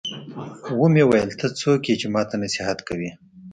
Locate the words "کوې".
2.87-3.11